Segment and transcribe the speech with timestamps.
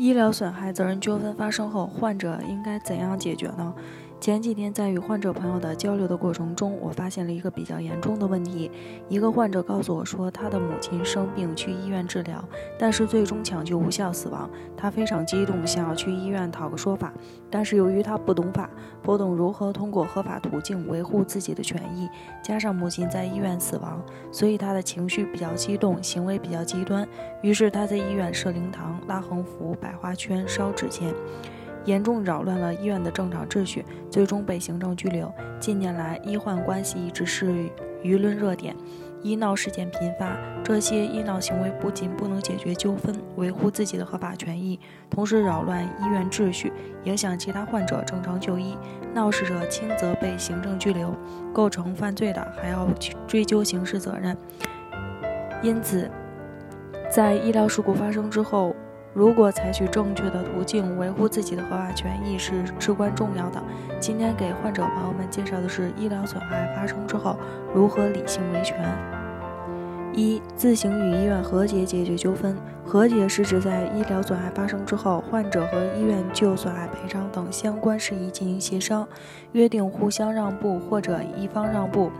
[0.00, 3.74] 医疗损害责任纠纷发生后，患者应该怎样解决呢？
[4.20, 8.70] 前几天在与患者朋友的交流的过程中，我发现了一个比较严重的问题。
[9.08, 12.44] 一个患者告诉我说，他的母亲生病去医院治疗，
[12.78, 14.50] 但是最终抢救无效死亡。
[14.76, 17.10] 他非常激动，想要去医院讨个说法，
[17.48, 18.68] 但是由于他不懂法，
[19.02, 22.06] 不懂如何通过合法途径维护自己的权益，
[22.44, 27.08] 加上母亲在医院死亡，所以他的情绪比较激动，行为比较极端。
[27.42, 31.14] 于是他在医院设灵堂、拉横幅、摆花圈、烧纸钱。
[31.84, 35.32] 严重扰乱了医院的正常秩序，最终被行政拘留。
[35.58, 37.68] 近年来，医患关系一直是
[38.02, 38.74] 舆论热点，
[39.22, 40.36] 医闹事件频发。
[40.62, 46.72] 这些医闹行为不仅不能解决纠纷、维护自己的合法权益，同时扰乱医院秩序，
[47.04, 48.76] 影响其他患者正常就医。
[49.12, 51.14] 闹事者轻则被行政拘留，
[51.52, 52.88] 构成犯罪的还要
[53.26, 54.36] 追究刑事责任。
[55.62, 56.08] 因此，
[57.10, 58.74] 在医疗事故发生之后，
[59.12, 63.62] 如果采取正确的途径维护自己的合法权益是至关重要的。
[63.98, 67.36] 今天给患者朋友们介绍的是医疗损害发生之后
[67.74, 68.76] 如何理性维权。
[70.14, 72.56] 一、自行与医院和解解决纠纷。
[72.90, 79.06] 和解是指在医疗损害发生之后，患者和医院就损害赔偿等相关事宜进行协商，
[79.52, 82.10] 约定互相让步或者一方让步。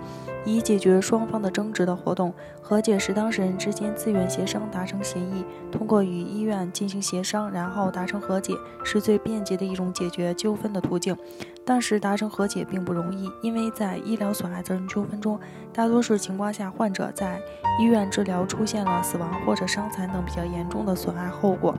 [0.47, 2.33] 以解决双方的争执的活动，
[2.63, 11.15] 和解是当事人之间自愿协商达成协议，通过与医院进行协商，然后达成和解，是最便捷的一种解决纠纷的途径。
[11.63, 15.39] 但是达成和解并不容易，因为在医疗损害责任纠纷中，
[15.75, 17.39] 大多数情况下，患者在
[17.79, 21.75] 医院治疗出现了死亡或者伤残等比较严严重的损害后果，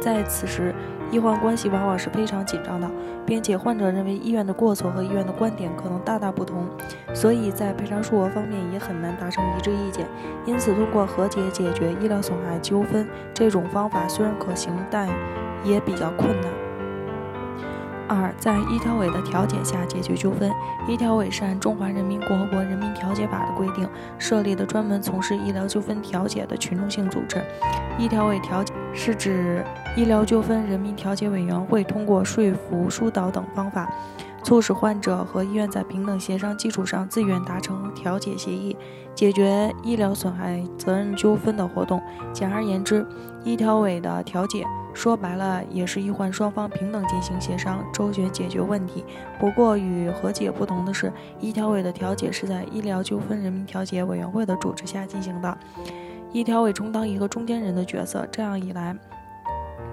[0.00, 0.74] 在此时。
[1.10, 2.90] 医患关系往往是非常紧张的，
[3.26, 6.66] 并且患者认为医院的过错和医院的观点可能大大不同，
[7.12, 10.06] 所以在赔偿数额方面也很难达成一致意见。
[10.46, 15.06] 因此，通过和解解决医疗损害纠纷这种方法虽然可行，但
[15.62, 16.61] 也比较困难。
[18.08, 20.50] 二，在医调委的调解下解决纠纷。
[20.88, 27.42] 医调委是按《中华人民共和国人民调解法》的规定设立的专门从事医疗纠纷调解的群众性组织。
[27.98, 29.64] 医调委调解是指
[29.96, 33.90] 医疗纠纷人民调解委员会通过说服、疏导等方法，
[34.42, 38.76] 促使患者和医院在平等协商基础上自愿达成调解协议，
[39.14, 42.02] 解决医疗损害责任纠纷的活动。
[42.32, 43.06] 简而言之，
[43.44, 44.64] 医调委的调解。
[44.94, 49.02] 说白了，也是医患双方平等进行协商，周全解决问题。
[49.40, 51.10] 不过与和解不同的是，
[51.40, 55.56] 医调委的调解是在医疗纠纷人民调解委员会的主持下进行的，
[56.30, 58.28] 医调委充当一个中间人的角色。
[58.30, 58.94] 这样一来，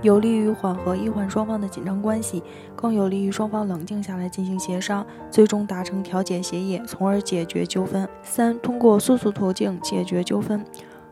[0.02, 2.42] 有利于缓和医患双方的紧张关系，
[2.76, 8.08] 更有利于双方冷静下来进行协商，最终达成调解协议，从而解决纠纷。
[8.24, 10.64] 三、通过诉讼途径解决纠纷。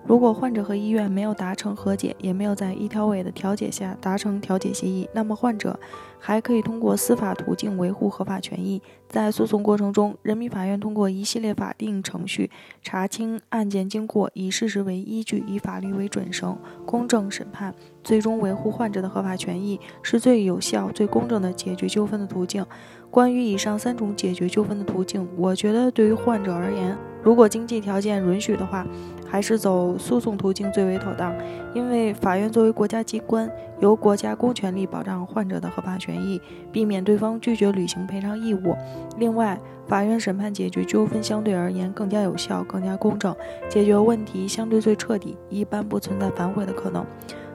[0.08, 5.78] 如果患者和医院没有达成和解，也没有在医调委的调解下达成调解协议，那么患者
[6.18, 8.82] 还可以通过司法途径维护合法权益。
[9.10, 12.50] 在诉讼过程中，人民法院通过一系列法定程序
[12.82, 22.66] 查清案件经过，以事实为依据，以法律为准绳，公正审判，最终维护患者的合法权益，是最有效、最公正的解决纠纷的途径。
[23.12, 26.98] 关于以上三种解决纠纷的途径，我觉得对于患者而言，
[27.28, 28.88] 如果经济条件允许的话，
[29.28, 31.36] 还是走诉讼途径最为妥当。
[31.74, 33.52] 因为法院作为国家机关，
[33.82, 38.74] 由国家公权力保障患者的合法权益，避免对方拒绝履行赔偿义务。
[39.18, 43.36] 另外，法院审判解决纠纷相对而言更加有效、更加公正，
[43.68, 47.06] 解决问题相对最彻底，一般不存在反悔的可能。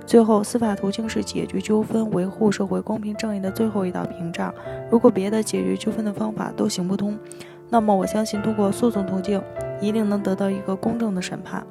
[0.05, 4.53] 最后，司法途径是解决纠纷、维护社会公平正义的最后一道屏障。
[4.91, 7.19] 如果别的解决纠纷的方法都行不通，
[7.71, 9.43] 那么我相信通过诉讼途径
[9.83, 11.67] 一定能得到一个公正的审判。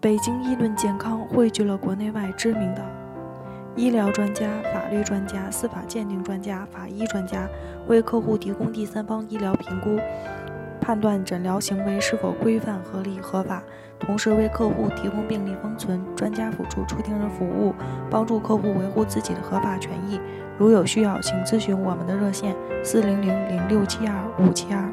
[0.00, 2.82] 北京议论健康汇聚了国内外知名的
[3.76, 7.48] 医疗专家、法律专家、司法鉴定专家、法医专家，
[7.86, 9.98] 为客户提供第三方医疗评估。
[10.80, 13.62] 判断诊疗行为是否规范、合理、合法，
[13.98, 17.74] 同时为客户提供病历封存、专家辅助出庭人服务，
[18.08, 20.18] 帮助客户维护自己的合法权益。
[20.56, 24.90] 如有需要，请咨询我们的热线：四零零零六七二五七二。